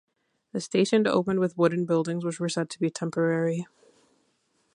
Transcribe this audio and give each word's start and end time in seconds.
The 0.51 0.59
station 0.59 1.05
opened 1.05 1.39
with 1.39 1.55
wooden 1.59 1.85
buildings 1.85 2.25
which 2.25 2.39
were 2.39 2.49
said 2.49 2.71
to 2.71 2.79
be 2.79 2.89
temporary. 2.89 3.67